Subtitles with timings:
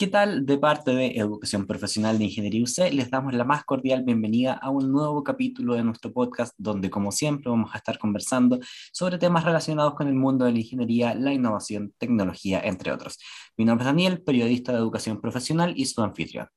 [0.00, 0.46] ¿Qué tal?
[0.46, 4.70] De parte de Educación Profesional de Ingeniería UC, les damos la más cordial bienvenida a
[4.70, 8.58] un nuevo capítulo de nuestro podcast, donde, como siempre, vamos a estar conversando
[8.94, 13.18] sobre temas relacionados con el mundo de la ingeniería, la innovación, tecnología, entre otros.
[13.58, 16.48] Mi nombre es Daniel, periodista de Educación Profesional y su anfitrión.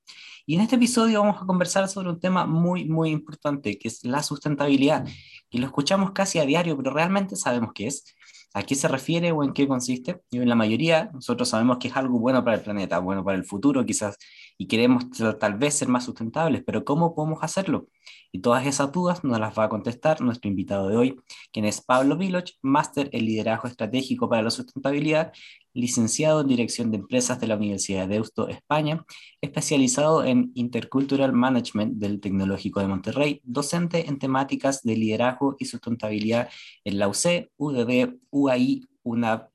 [0.46, 4.06] Y en este episodio vamos a conversar sobre un tema muy, muy importante, que es
[4.06, 5.06] la sustentabilidad,
[5.50, 8.06] y lo escuchamos casi a diario, pero realmente sabemos qué es
[8.54, 10.22] a qué se refiere o en qué consiste.
[10.32, 13.38] Y en la mayoría nosotros sabemos que es algo bueno para el planeta, bueno para
[13.38, 14.18] el futuro quizás,
[14.58, 15.06] y queremos
[15.40, 17.88] tal vez ser más sustentables, pero ¿cómo podemos hacerlo?
[18.32, 21.16] Y todas esas dudas nos las va a contestar nuestro invitado de hoy,
[21.52, 25.32] quien es Pablo Viloch, máster en liderazgo estratégico para la sustentabilidad,
[25.74, 29.06] licenciado en dirección de empresas de la Universidad de Deusto, España,
[29.42, 36.50] especializado en Intercultural Management del Tecnológico de Monterrey, docente en temáticas de liderazgo y sustentabilidad
[36.84, 39.50] en la UC, UDD, UAI, UNAV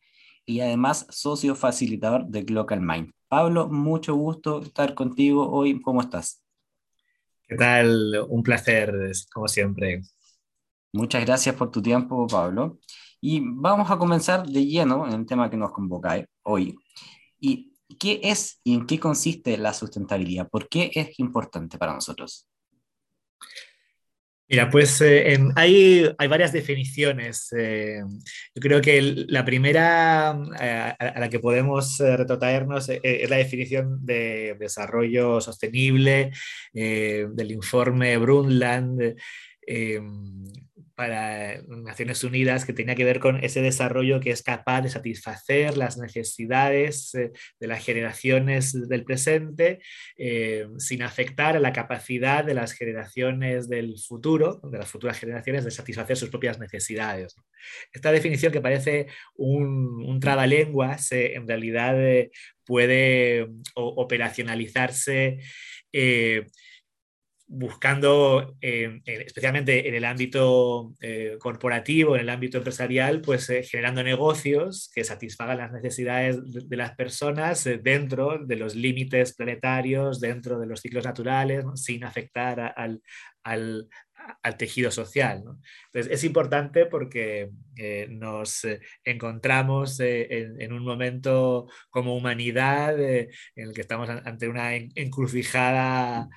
[0.46, 3.17] y además socio facilitador de Global Mind.
[3.28, 5.80] Pablo, mucho gusto estar contigo hoy.
[5.82, 6.42] ¿Cómo estás?
[7.46, 8.26] ¿Qué tal?
[8.28, 10.02] Un placer, como siempre.
[10.92, 12.78] Muchas gracias por tu tiempo, Pablo.
[13.20, 16.74] Y vamos a comenzar de lleno en el tema que nos convoca hoy.
[17.38, 20.48] ¿Y qué es y en qué consiste la sustentabilidad?
[20.48, 22.48] ¿Por qué es importante para nosotros?
[24.50, 27.52] Mira, pues eh, hay, hay, varias definiciones.
[27.52, 28.00] Eh,
[28.54, 34.56] yo creo que la primera eh, a, la que podemos retrotraernos es la definición de
[34.58, 36.32] desarrollo sostenible
[36.72, 39.16] del informe Brundtland
[40.98, 45.76] para Naciones Unidas que tenía que ver con ese desarrollo que es capaz de satisfacer
[45.76, 49.78] las necesidades eh, de las generaciones del presente
[50.16, 55.64] eh, sin afectar a la capacidad de las generaciones del futuro, de las futuras generaciones,
[55.64, 57.36] de satisfacer sus propias necesidades.
[57.92, 61.96] Esta definición que parece un, un trabalenguas, eh, en realidad
[62.66, 63.46] puede
[63.76, 65.38] operacionalizarse
[67.50, 74.02] buscando, eh, especialmente en el ámbito eh, corporativo, en el ámbito empresarial, pues eh, generando
[74.02, 80.66] negocios que satisfagan las necesidades de, las personas dentro de los límites planetarios, dentro de
[80.66, 83.00] los ciclos naturales, sin afectar al,
[83.42, 83.88] al,
[84.58, 85.42] tejido social.
[85.86, 87.50] Entonces, es importante porque
[88.10, 88.66] nos
[89.04, 96.28] encontramos en, un momento como humanidad en el que estamos ante una encrucijada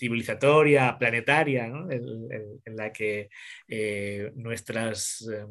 [0.00, 3.28] civilizatoria, planetaria, en, la que
[3.68, 5.44] eh, nuestras eh,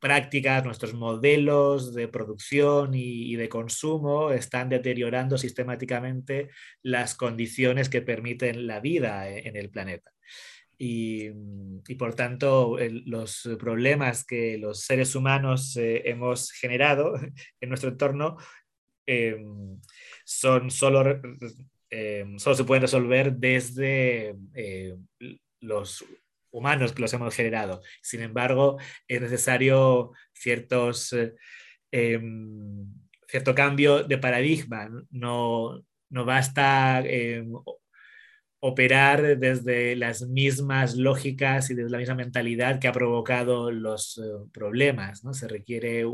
[0.00, 6.48] prácticas, nuestros modelos de producción y, de consumo están deteriorando sistemáticamente
[6.82, 10.12] las condiciones que permiten la vida en el planeta.
[10.78, 11.30] Y,
[11.98, 17.14] por tanto los problemas que los seres humanos eh, hemos generado
[17.60, 18.38] en nuestro entorno
[20.24, 21.02] son solo
[21.90, 24.96] eh, solo se pueden resolver desde eh,
[25.60, 26.04] los
[26.50, 27.82] humanos que los hemos generado.
[28.02, 31.34] Sin embargo, es necesario ciertos, eh,
[31.90, 32.86] em,
[33.28, 34.90] cierto cambio de paradigma.
[35.10, 37.52] No, no basta em,
[38.60, 44.20] operar desde las mismas lógicas y desde la misma mentalidad que ha provocado los
[44.52, 45.24] problemas.
[45.24, 45.32] ¿no?
[45.32, 46.04] Se requiere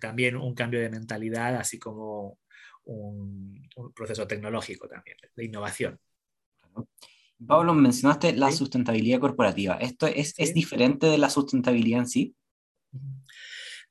[0.00, 2.38] también un cambio de mentalidad, así como
[2.84, 5.98] un, proceso tecnológico también, de innovación.
[7.46, 9.74] Pablo, mencionaste la sustentabilidad corporativa.
[9.76, 12.34] ¿Esto es, es, diferente de la sustentabilidad en sí?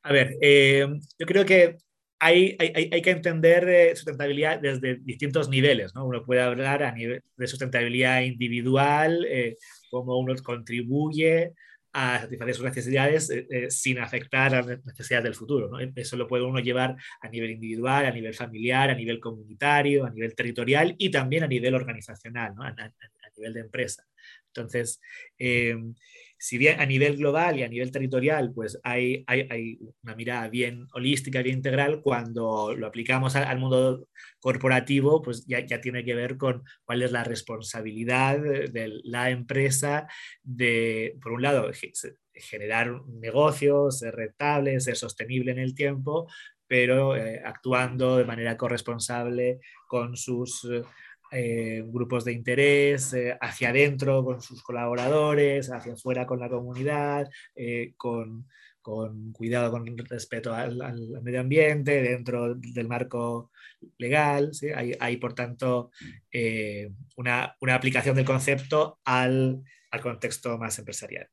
[0.02, 0.88] A ver, eh,
[1.20, 1.78] yo creo que
[2.20, 5.94] hay, hay, hay, que entender eh, sustentabilidad desde distintos niveles.
[5.94, 6.06] ¿no?
[6.06, 9.58] Uno puede hablar a nivel de sustentabilidad individual, eh,
[9.92, 11.54] cómo uno contribuye
[11.94, 15.70] a satisfacer sus necesidades eh, eh, sin afectar a las necesidades del futuro.
[15.96, 20.10] Eso lo puede uno llevar a nivel individual, a nivel familiar, a nivel comunitario, a
[20.10, 22.92] nivel territorial y también a nivel organizacional, a,
[23.38, 24.06] nivel de empresa.
[24.48, 25.00] Entonces,
[25.38, 25.76] eh,
[26.44, 30.88] si bien a nivel global y a nivel territorial, pues hay, hay, una mirada bien
[30.92, 34.10] holística, bien integral, cuando lo aplicamos al, mundo
[34.42, 40.06] corporativo, pues ya, ya, tiene que ver con cuál es la responsabilidad de la empresa
[40.42, 41.72] de, por un lado,
[42.34, 46.28] generar un negocio, ser rentable, ser sostenible en el tiempo,
[46.68, 50.68] pero eh, actuando de manera corresponsable con sus
[51.34, 57.28] eh, grupos de interés, eh, hacia adentro con sus colaboradores, hacia afuera con la comunidad,
[57.56, 58.46] eh, con,
[58.82, 60.78] cuidado con respeto al,
[61.24, 63.52] medio ambiente, dentro del marco
[63.98, 64.52] legal.
[65.00, 65.92] Hay, por tanto,
[67.16, 71.30] una, aplicación del concepto al, al contexto más empresarial.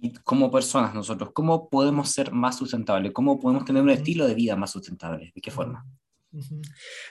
[0.00, 3.12] Y como personas nosotros, ¿cómo podemos ser más sustentables?
[3.12, 5.32] ¿Cómo podemos tener un estilo de vida más sustentable?
[5.34, 5.86] ¿De qué forma?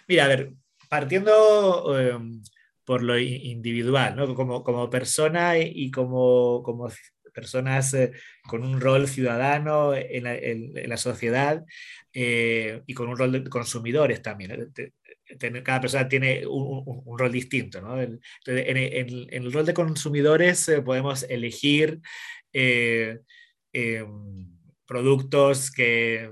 [0.07, 0.54] Mira, a ver,
[0.88, 2.42] partiendo em,
[2.86, 4.36] por lo individual, ¿no?
[4.36, 6.90] como, como persona y como, como
[7.36, 8.12] personas eh,
[8.48, 11.64] con un rol ciudadano en la, en, la sociedad
[12.14, 14.72] eh, y con un rol de consumidores también.
[15.64, 17.81] Cada persona tiene un, rol distinto.
[17.81, 18.02] ¿no?
[18.02, 22.00] En, el rol de consumidores eh, podemos elegir
[22.54, 23.20] em,
[24.86, 26.31] productos que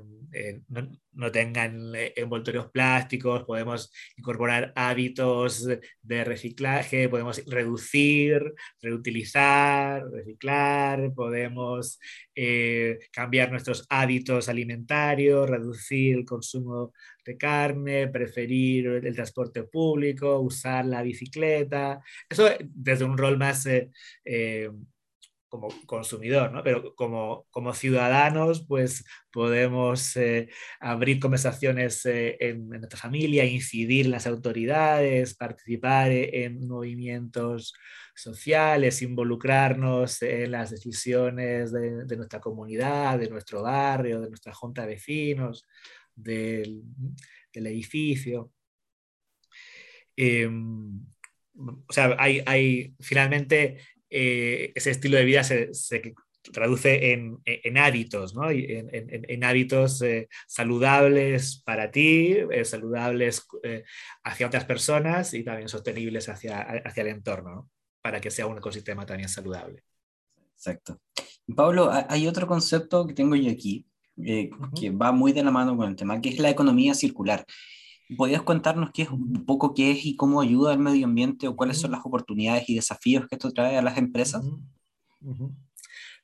[1.15, 5.68] no tengan eh, envoltorios plásticos, podemos incorporar hábitos
[6.01, 12.00] de reciclaje, podemos reducir, reutilizar, reciclar, podemos
[12.36, 16.94] eh, cambiar nuestros hábitos alimentarios, reducir el consumo
[17.25, 22.01] de carne, preferir el transporte público, usar la bicicleta.
[22.30, 23.89] Eso desde un rol más eh,
[25.54, 26.64] como consumidor, ¿no?
[26.64, 34.12] pero como, como ciudadanos, pues podemos eh, abrir conversaciones eh, en, nuestra familia, incidir en
[34.14, 37.76] las autoridades, participar en movimientos
[38.16, 44.96] sociales, involucrarnos en las decisiones de, nuestra comunidad, de nuestro barrio, de nuestra junta de
[44.96, 45.68] vecinos,
[46.16, 46.82] del,
[47.54, 48.52] del edificio.
[50.16, 51.00] Em,
[51.56, 53.78] o sea, hay, hay finalmente
[54.15, 55.71] eh, ese estilo de vida se,
[56.51, 58.50] traduce en, hábitos, ¿no?
[58.51, 63.48] en, en, hábitos eh, saludables para ti, eh, saludables
[64.24, 67.69] hacia otras personas y también sostenibles hacia, hacia el entorno,
[68.01, 69.83] para que sea un ecosistema también saludable.
[70.54, 71.00] Exacto.
[71.56, 75.89] Pablo, hay otro concepto que tengo yo aquí, que va muy de la mano con
[75.89, 77.45] el tema, que es la economía circular.
[78.18, 81.56] ¿Podrías contarnos qué es un poco qué es y cómo ayuda al medio ambiente o
[81.56, 84.44] cuáles son las oportunidades y desafíos que esto trae a las empresas?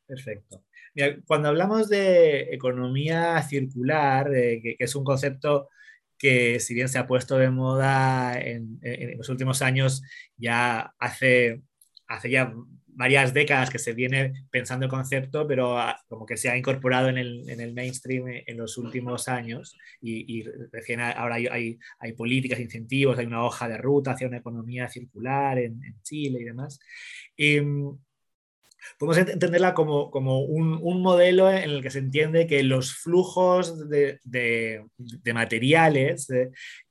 [0.05, 0.63] Perfecto.
[1.25, 5.69] cuando hablamos de economía circular, que, es un concepto
[6.17, 10.03] que si bien se ha puesto de moda en, en los últimos años,
[10.35, 11.61] ya hace,
[12.07, 12.53] hace ya
[12.99, 17.07] varias décadas que se viene pensando el concepto, pero ah, como que se ha incorporado
[17.07, 22.59] en el, en el mainstream en los últimos años y, recién ahora hay, hay, políticas,
[22.59, 26.77] incentivos, hay una hoja de ruta hacia una economía circular en, Chile y demás.
[27.37, 27.97] Em,
[28.97, 33.87] podemos entenderla como, como un, un, modelo en el que se entiende que los flujos
[33.89, 36.27] de, de, de materiales,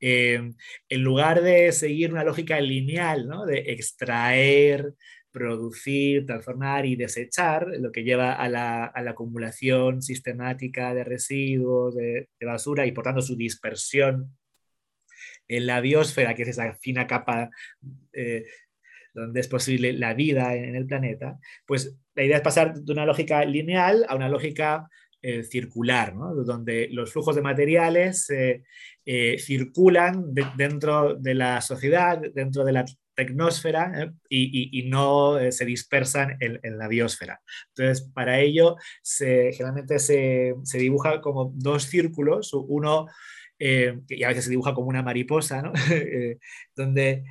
[0.00, 0.54] em,
[0.88, 3.44] en lugar de seguir una lógica lineal, ¿no?
[3.44, 4.94] de extraer,
[5.38, 12.86] producir, transformar y desechar, lo que lleva a la, acumulación sistemática de residuos, de, basura
[12.86, 14.36] y por tanto su dispersión
[15.46, 17.50] en la biosfera, que es esa fina capa
[18.12, 18.44] eh,
[19.14, 23.06] donde es posible la vida en, el planeta, pues la idea es pasar de una
[23.06, 24.88] lógica lineal a una lógica
[25.22, 26.14] eh, circular,
[26.44, 32.84] donde los flujos de materiales eh, circulan dentro de la sociedad, dentro de la
[33.18, 34.12] tecnosfera ¿eh?
[34.30, 37.40] y, no eh, se dispersan en, la biosfera.
[37.74, 38.76] Entonces, para ello,
[39.18, 43.08] generalmente se, dibuja como dos círculos, uno
[43.58, 45.72] eh, que a veces se dibuja como una mariposa,
[46.76, 47.24] donde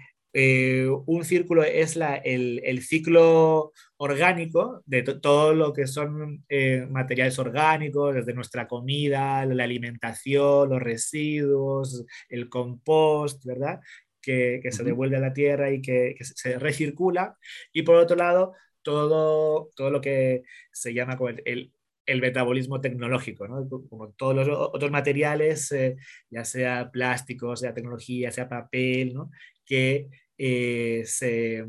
[1.07, 6.45] un círculo es la, el, ciclo orgánico de todo lo que son
[6.89, 13.79] materiales orgánicos, desde nuestra comida, la alimentación, los residuos, el compost, ¿verdad?
[14.21, 17.37] Que, se devuelve a la Tierra y que, se recircula.
[17.73, 21.71] Y por otro lado, todo, todo lo que se llama como el,
[22.05, 23.67] el, metabolismo tecnológico, ¿no?
[23.89, 25.97] como todos los otros materiales, eh,
[26.29, 29.31] ya sea plástico, sea tecnología, sea papel, ¿no?
[29.65, 30.07] que,
[30.37, 31.65] eh, se,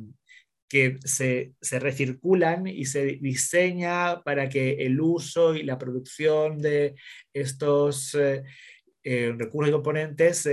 [0.68, 6.94] que se, se, recirculan y se diseña para que el uso y la producción de
[7.32, 8.16] estos
[9.10, 10.48] eh, recursos y componentes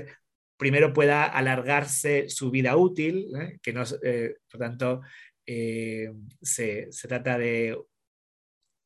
[0.57, 3.59] primero pueda alargarse su vida útil, ¿eh?
[3.61, 5.01] que no, eh, por tanto,
[5.45, 7.77] eh, se, se, trata de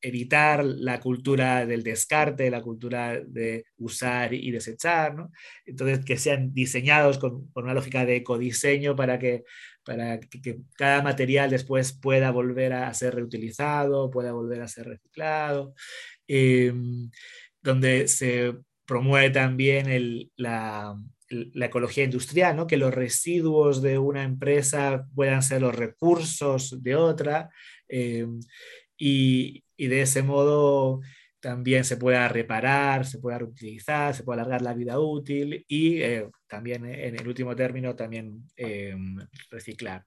[0.01, 5.15] evitar la cultura del descarte, la cultura de usar y desechar,
[5.65, 9.43] entonces que sean diseñados con, con, una lógica de ecodiseño para que,
[9.83, 15.73] para que, cada material después pueda volver a ser reutilizado, pueda volver a ser reciclado,
[17.61, 18.53] donde se
[18.85, 20.95] promueve también el, la,
[21.29, 22.67] la ecología industrial, ¿no?
[22.67, 27.49] que los residuos de una empresa puedan ser los recursos de otra
[27.87, 28.25] eh,
[28.97, 30.99] y, de ese modo
[31.39, 36.29] también se pueda reparar, se pueda reutilizar, se pueda alargar la vida útil y eh,
[36.47, 38.95] también en el último término también eh,
[39.49, 40.03] reciclar.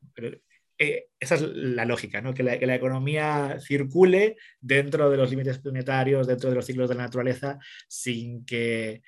[0.76, 2.34] Esa es la lógica, ¿no?
[2.34, 6.88] que, la, que, la, economía circule dentro de los límites planetarios, dentro de los ciclos
[6.88, 9.02] de la naturaleza, sin que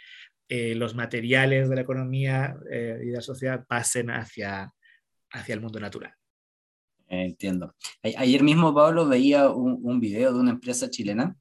[0.49, 4.73] los materiales de la economía y de la sociedad pasen hacia,
[5.31, 6.15] hacia el mundo natural.
[7.09, 7.75] Entiendo.
[8.03, 11.37] Ayer mismo, Pablo, veía un, un video de una empresa chilena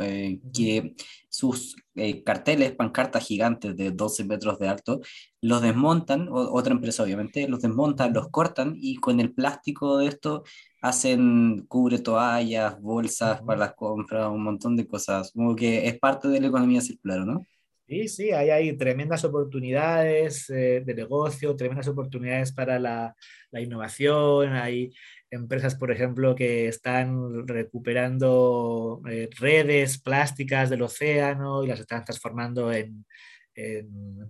[0.00, 0.94] eh, que
[1.28, 5.00] sus eh, carteles, pancartas gigantes de 12 metros de alto,
[5.42, 10.44] los desmontan, otra empresa obviamente, los desmontan, los cortan y con el plástico de esto
[10.80, 16.28] hacen cubre toallas, bolsas para las compras, un montón de cosas, como que es parte
[16.28, 17.44] de la economía circular, ¿no?
[17.88, 23.14] Sí, sí, hay, hay tremendas oportunidades eh, de negocio, tremendas oportunidades para la,
[23.52, 24.92] la innovación, hay
[25.30, 32.72] empresas, por ejemplo, que están recuperando eh, redes plásticas del océano y las están transformando
[32.72, 33.04] en,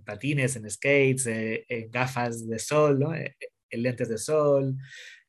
[0.05, 3.35] patines, en skates, eh, en gafas de sol, eh,
[3.69, 4.77] en lentes de sol,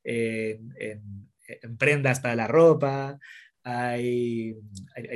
[0.04, 3.18] en, en, prendas para la ropa
[3.70, 4.56] hay,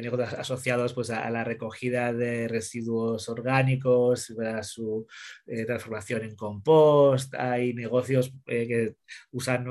[0.02, 5.06] negocios asociados pues, a, la recogida de residuos orgánicos, a su
[5.46, 8.94] eh, transformación en compost, hay negocios eh, que
[9.30, 9.66] usan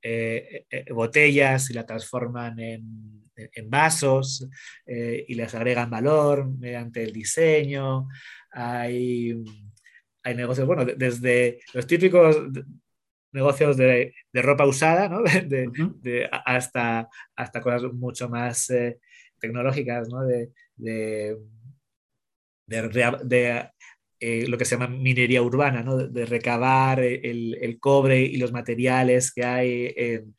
[0.00, 3.16] eh, botellas y la transforman en,
[3.66, 4.48] vasos
[4.86, 8.08] y les agregan valor mediante el diseño,
[8.50, 9.34] hay,
[10.22, 12.34] hay negocios, bueno, desde los típicos
[13.32, 15.22] negocios de, ropa usada, ¿no?
[15.22, 18.98] de, hasta, hasta cosas mucho más eh,
[19.38, 20.22] tecnológicas, ¿no?
[20.24, 21.36] de, de,
[24.18, 25.96] eh, lo que se llama minería urbana, ¿no?
[25.96, 30.34] de recabar el, el, cobre y los materiales que hay en,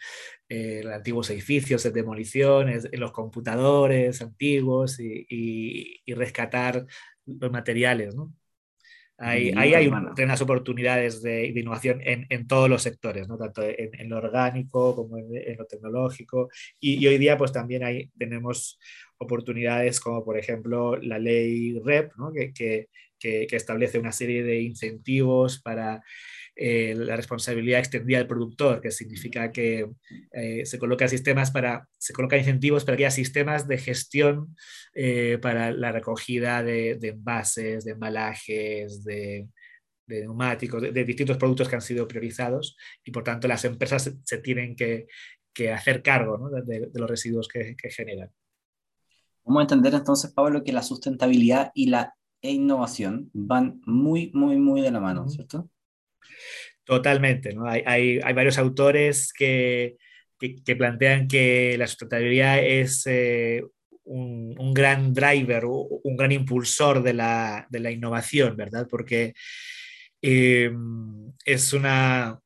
[0.91, 6.85] antiguos edificios, en demoliciones, en los computadores antiguos y, y, y rescatar
[7.25, 8.15] los materiales.
[8.15, 8.33] ¿no?
[9.19, 13.35] Ahí, hay unas oportunidades de, innovación en, todos los sectores, ¿no?
[13.35, 16.49] tanto en, lo orgánico como en, lo tecnológico.
[16.79, 18.79] Y, hoy día pues también hay, tenemos
[19.17, 22.31] oportunidades como por ejemplo la ley REP, ¿no?
[22.31, 26.03] que, que, que, establece una serie de incentivos para
[26.59, 29.91] eh, la responsabilidad extendida del productor, que significa que
[30.31, 34.55] eh, se colocan sistemas para, se colocan incentivos para que haya sistemas de gestión
[34.95, 39.47] eh, para la recogida de, envases, de embalajes, de,
[40.07, 44.75] neumáticos, de, distintos productos que han sido priorizados y por tanto las empresas se, tienen
[44.75, 45.05] que,
[45.71, 48.31] hacer cargo de, los residuos que, generan.
[49.45, 54.81] Vamos a entender entonces, Pablo, que la sustentabilidad y la innovación van muy, muy, muy
[54.81, 55.69] de la mano, ¿cierto?
[56.83, 57.67] Totalmente, ¿no?
[57.67, 59.97] hay, hay, varios autores que,
[60.39, 63.61] que, plantean que la sustentabilidad es eh,
[64.05, 68.87] un, un, gran driver, un gran impulsor de la, de la innovación, ¿verdad?
[68.89, 69.33] Porque
[70.21, 70.71] eh,
[71.45, 72.39] es una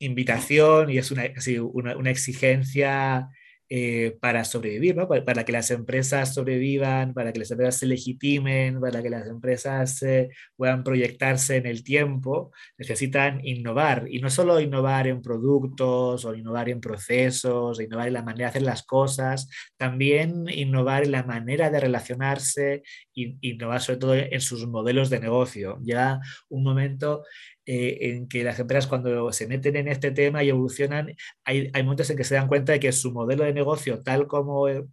[0.00, 1.24] invitación y es una,
[1.72, 3.28] una, una exigencia
[3.70, 4.94] eh, para sobrevivir,
[5.24, 10.02] para, que las empresas sobrevivan, para que las empresas se legitimen, para que las empresas
[10.02, 14.06] eh, puedan proyectarse en el tiempo, necesitan innovar.
[14.10, 18.50] Y no solo innovar en productos o innovar en procesos, innovar en la manera de
[18.50, 22.82] hacer las cosas, también innovar en la manera de relacionarse,
[23.14, 25.78] innovar sobre todo en sus modelos de negocio.
[25.82, 27.24] Llega un momento
[27.66, 31.82] eh, en que las empresas cuando se meten en este tema y evolucionan, hay, hay
[31.82, 34.84] momentos en que se dan cuenta de que su modelo de negocio, tal como eh,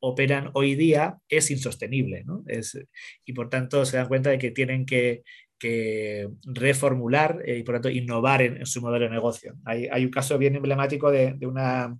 [0.00, 2.24] operan hoy día, es insostenible.
[2.24, 2.44] ¿no?
[2.46, 2.78] Es,
[3.24, 5.22] y por tanto se dan cuenta de que tienen que,
[5.58, 9.54] que reformular eh, y por tanto innovar en, su modelo de negocio.
[9.64, 11.96] Hay, hay un caso bien emblemático de, de una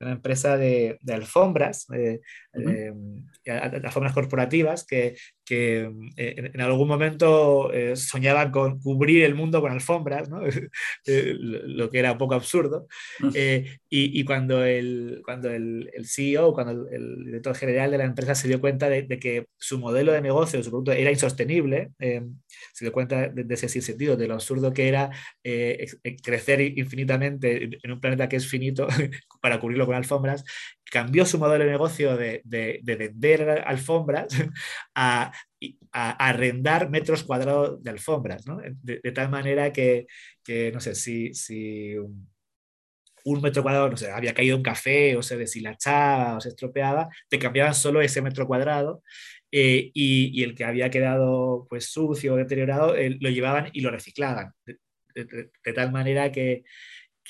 [0.00, 2.20] una empresa de, de alfombras, eh,
[3.50, 9.72] alfombras corporativas, que, que eh, en, algún momento eh, soñaban con cubrir el mundo con
[9.72, 10.40] alfombras, ¿no?
[11.06, 12.86] lo que era un poco absurdo.
[13.34, 18.34] Y, y, cuando, el, cuando el, el CEO, cuando el, director general de la empresa
[18.34, 22.84] se dio cuenta de, de, que su modelo de negocio, su producto era insostenible, se
[22.84, 25.10] dio cuenta de, de ese sentido, de lo absurdo que era
[26.22, 28.86] crecer infinitamente en un planeta que es finito
[29.40, 30.44] para cubrirlo con alfombras,
[30.90, 34.28] cambió su modelo de negocio de, de, vender alfombras
[34.94, 35.32] a,
[35.92, 38.60] a, arrendar metros cuadrados de alfombras, ¿no?
[38.82, 40.06] de, tal manera que,
[40.42, 45.22] que, no sé, si, si un metro cuadrado, no sé, había caído un café o
[45.22, 49.02] se deshilachaba o se estropeaba, te cambiaban solo ese metro cuadrado
[49.52, 53.80] eh, y, y, el que había quedado pues sucio o deteriorado eh, lo llevaban y
[53.80, 54.52] lo reciclaban.
[55.14, 56.62] De, de tal manera que,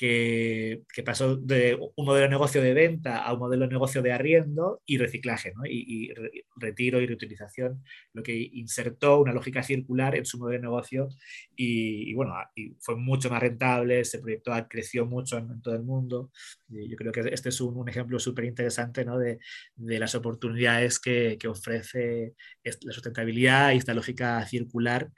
[0.01, 4.11] que, pasó de un modelo de negocio de venta a un modelo de negocio de
[4.11, 6.11] arriendo y reciclaje, y,
[6.55, 11.09] retiro y reutilización, lo que insertó una lógica circular en su modelo de negocio
[11.55, 12.33] y, bueno,
[12.79, 16.31] fue mucho más rentable, ese proyecto creció mucho en, todo el mundo.
[16.67, 19.39] Yo creo que este es un, ejemplo súper interesante de,
[19.75, 25.11] de, las oportunidades que, que ofrece la sustentabilidad y esta lógica circular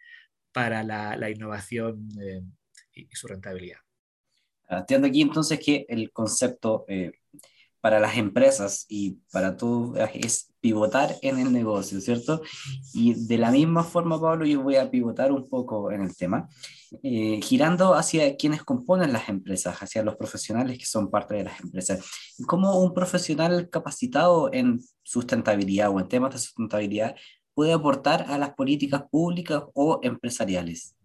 [0.52, 2.42] para la, innovación eh,
[2.94, 3.83] y, su rentabilidad.
[4.70, 7.12] Entiendo aquí entonces que el concepto eh,
[7.84, 12.42] para las empresas y para todo es pivotar en el negocio, ¿cierto?
[12.94, 16.48] Y de la misma forma, Pablo, yo voy a pivotar un poco en el tema,
[17.04, 21.60] eh, girando hacia quienes componen las empresas, hacia los profesionales que son parte de las
[21.60, 22.06] empresas.
[22.48, 27.18] ¿Cómo un profesional capacitado en sustentabilidad o en temas de sustentabilidad
[27.54, 30.96] puede aportar a las políticas públicas o empresariales?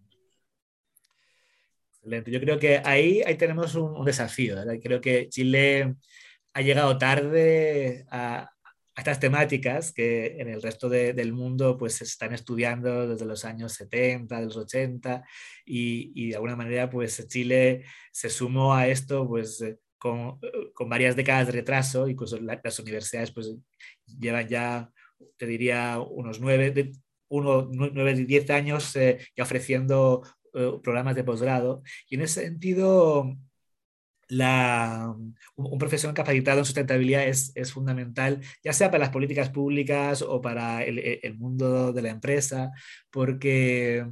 [2.09, 2.31] Excelente.
[2.31, 4.57] Yo creo que ahí, ahí tenemos un, desafío.
[4.83, 5.97] Creo que Chile
[6.55, 8.51] ha llegado tarde a,
[8.97, 13.75] estas temáticas que en el resto del mundo pues se están estudiando desde los años
[13.75, 15.23] 70, de los 80
[15.67, 19.63] y, y, de alguna manera pues Chile se sumó a esto pues
[19.99, 20.41] con,
[20.75, 23.55] con varias décadas de retraso, incluso las universidades pues
[24.19, 24.91] llevan ya
[25.37, 26.91] te diría, unos nueve,
[27.29, 31.83] uno, nueve, diez años eh, ofreciendo programas de posgrado.
[32.09, 33.37] Y en ese sentido,
[34.29, 35.15] la,
[35.57, 40.41] un profesional capacitado en sustentabilidad es, es, fundamental, ya sea para las políticas públicas o
[40.41, 42.71] para el, el mundo de la empresa,
[43.11, 44.07] porque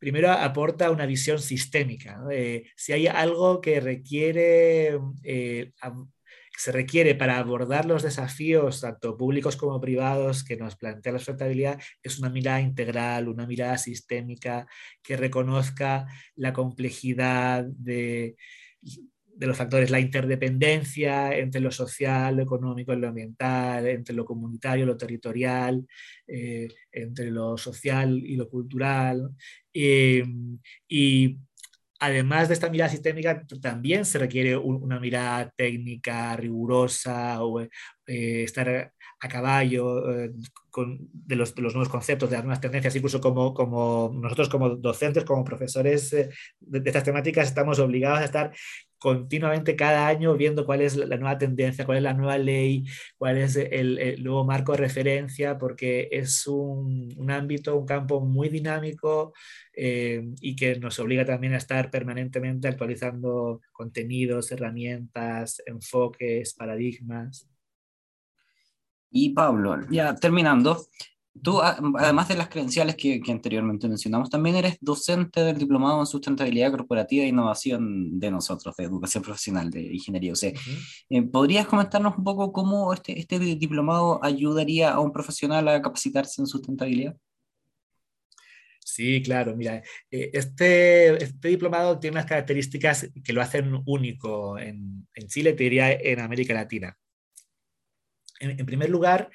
[0.00, 2.20] primero aporta una visión sistémica.
[2.32, 4.98] Eh, si hay algo que requiere
[6.60, 11.80] se requiere para abordar los desafíos, tanto públicos como privados, que nos plantea la sustentabilidad,
[12.02, 14.66] es una mirada integral, una mirada sistémica
[15.02, 18.36] que reconozca la complejidad de,
[19.38, 24.84] los factores, la interdependencia entre lo social, lo económico y lo ambiental, entre lo comunitario,
[24.84, 25.86] lo territorial,
[26.26, 29.30] eh, entre lo social y lo cultural.
[29.72, 30.22] Eh,
[30.86, 31.38] y
[32.00, 37.68] además de esta mirada sistémica, también se requiere una mirada técnica rigurosa o eh,
[38.06, 38.92] estar
[39.22, 40.32] a caballo eh,
[41.12, 45.44] de, los, nuevos conceptos, de las nuevas tendencias, incluso como, como nosotros como docentes, como
[45.44, 48.52] profesores eh, de, estas temáticas, estamos obligados a estar
[49.00, 52.84] continuamente cada año viendo cuál es la nueva tendencia, cuál es la nueva ley,
[53.16, 59.32] cuál es el, nuevo marco de referencia, porque es un, ámbito, un campo muy dinámico
[59.72, 67.48] eh, y que nos obliga también a estar permanentemente actualizando contenidos, herramientas, enfoques, paradigmas.
[69.10, 70.86] Y Pablo, ya terminando,
[71.42, 76.70] tú, además de las credenciales que, anteriormente mencionamos, también eres docente del Diplomado en Sustentabilidad
[76.70, 80.54] Corporativa e Innovación de nosotros, de Educación Profesional de Ingeniería UC.
[81.10, 86.40] Eh, ¿Podrías comentarnos un poco cómo este, este diplomado ayudaría a un profesional a capacitarse
[86.40, 87.16] en sustentabilidad?
[88.84, 95.06] Sí, claro, mira, eh, este, este, diplomado tiene unas características que lo hacen único en,
[95.14, 96.96] en Chile, te diría en América Latina.
[98.40, 99.30] En, primer lugar,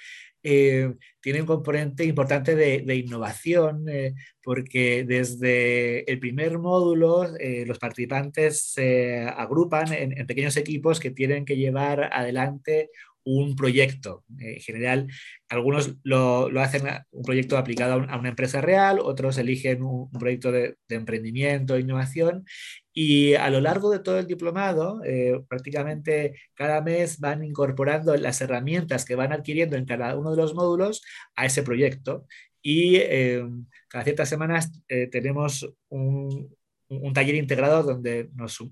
[0.48, 7.80] eh, tiene un componente importante de, innovación, eh, porque desde el primer módulo eh, los
[7.80, 12.92] participantes se agrupan en, pequeños equipos que tienen que llevar adelante
[13.24, 14.24] un proyecto.
[14.38, 15.08] En general,
[15.50, 20.76] algunos lo, hacen un proyecto aplicado a, una empresa real, otros eligen un, proyecto de,
[20.88, 22.46] de, emprendimiento, innovación,
[22.98, 28.40] y a lo largo de todo el diplomado, eh, prácticamente cada mes van incorporando las
[28.40, 31.04] herramientas que van adquiriendo en cada uno de los módulos
[31.36, 32.26] a ese proyecto.
[32.62, 33.44] Y eh,
[33.90, 36.56] cada ciertas semanas eh, tenemos un,
[36.88, 38.64] un, taller integrado donde nos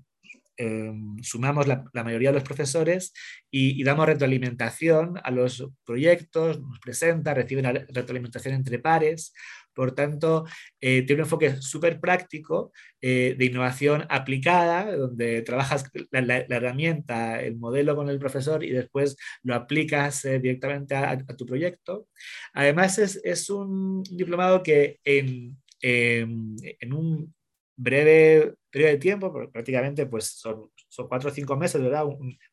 [1.22, 3.12] sumamos la, mayoría de los profesores
[3.50, 9.32] y, damos retroalimentación a los proyectos, nos presenta, reciben retroalimentación entre pares.
[9.74, 10.44] Por tanto,
[10.80, 17.56] eh, tiene un enfoque súper práctico eh, de innovación aplicada, donde trabajas la, herramienta, el
[17.56, 22.06] modelo con el profesor y después lo aplicas eh, directamente a, tu proyecto.
[22.52, 27.34] Además, es, un diplomado que en, en un
[27.76, 32.04] breve periodo de tiempo, prácticamente pues son, son cuatro o cinco meses, ¿verdad?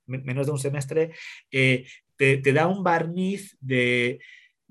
[0.05, 1.11] menos de un semestre,
[1.49, 1.85] te,
[2.17, 4.19] te, da un barniz de,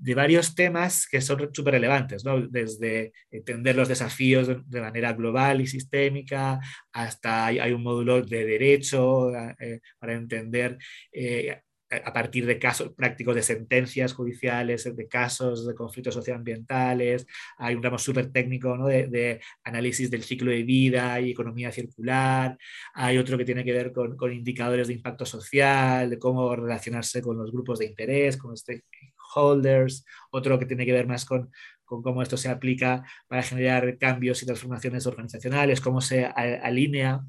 [0.01, 2.41] de varios temas que son súper relevantes, ¿no?
[2.47, 6.59] desde entender los desafíos de, manera global y sistémica,
[6.91, 10.79] hasta hay, un módulo de derecho eh, para entender
[11.11, 11.61] eh,
[11.91, 17.27] a partir de casos prácticos de sentencias judiciales, de casos de conflictos socioambientales,
[17.57, 18.87] hay un ramo súper técnico ¿no?
[18.87, 22.57] de, análisis del ciclo de vida y economía circular,
[22.93, 27.21] hay otro que tiene que ver con, con, indicadores de impacto social, de cómo relacionarse
[27.21, 31.51] con los grupos de interés, con stakeholders, otro que tiene que ver más con,
[31.83, 37.21] con cómo esto se aplica para generar cambios y transformaciones organizacionales, cómo se alinea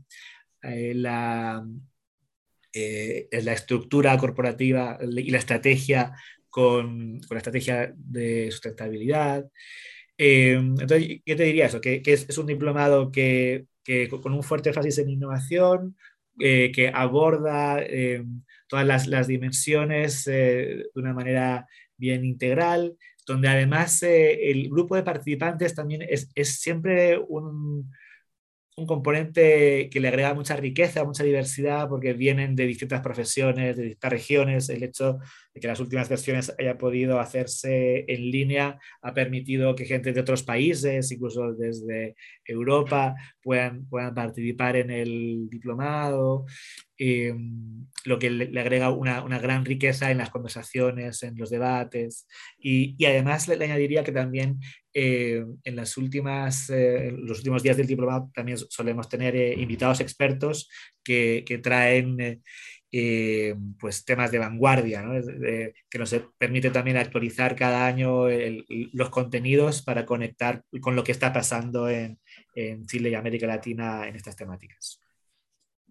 [0.63, 1.67] eh, la
[2.73, 6.13] eh, la estructura corporativa y la estrategia
[6.49, 9.45] con, con la estrategia de sustentabilidad.
[10.19, 11.81] Eh, entonces, ¿qué te diría eso?
[11.81, 15.97] Que, que es, es, un diplomado que, que, con un fuerte énfasis en innovación,
[16.41, 18.25] eh, que aborda eh,
[18.67, 25.03] todas las, las dimensiones eh, de una manera bien integral, donde además el grupo de
[25.03, 27.93] participantes también es, es siempre un,
[28.77, 33.83] un componente que le agrega mucha riqueza, mucha diversidad, porque vienen de distintas profesiones, de
[33.83, 34.69] distintas regiones.
[34.71, 35.19] El hecho
[35.53, 40.21] de que las últimas versiones haya podido hacerse en línea ha permitido que gente de
[40.21, 46.47] otros países, incluso desde Europa, puedan, puedan participar en el diplomado,
[47.05, 47.35] eh,
[48.05, 52.27] lo que le, agrega una, gran riqueza en las conversaciones, en los debates.
[52.59, 54.61] Y, además le, añadiría que también
[54.95, 60.01] eh, en las últimas, eh, los últimos días del diplomado también solemos tener eh, invitados
[60.01, 60.69] expertos
[61.03, 62.43] que, traen
[62.95, 65.15] eh, pues temas de vanguardia, ¿no?
[65.21, 68.27] de, que nos permite también actualizar cada año
[68.93, 72.19] los contenidos para conectar con lo que está pasando en
[72.87, 75.02] Chile y América Latina en estas temáticas.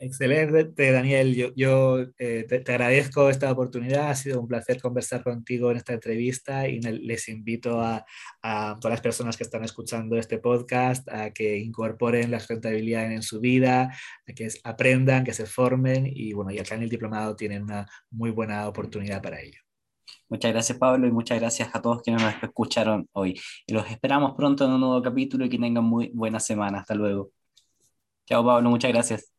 [0.00, 1.34] Excelente, Daniel.
[1.34, 4.10] Yo, yo eh, te, agradezco esta oportunidad.
[4.10, 8.04] Ha sido un placer conversar contigo en esta entrevista y les invito a,
[8.40, 13.12] a, todas las personas que están escuchando este podcast a que incorporen la sustentabilidad en,
[13.12, 13.92] en su vida,
[14.28, 17.84] a que aprendan, que se formen y bueno, y acá en el diplomado tienen una
[18.10, 19.60] muy buena oportunidad para ello.
[20.28, 23.40] Muchas gracias Pablo y muchas gracias a todos quienes nos escucharon hoy.
[23.66, 26.80] Y los esperamos pronto en un nuevo capítulo y que tengan muy buena semana.
[26.80, 27.32] Hasta luego.
[28.26, 29.37] Chao Pablo, muchas gracias.